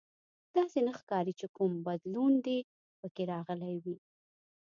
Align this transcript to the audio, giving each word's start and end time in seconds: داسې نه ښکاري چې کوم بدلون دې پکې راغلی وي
داسې 0.55 0.79
نه 0.87 0.93
ښکاري 0.99 1.33
چې 1.39 1.47
کوم 1.55 1.71
بدلون 1.87 2.33
دې 2.45 2.57
پکې 2.99 3.23
راغلی 3.33 3.75
وي 3.83 3.97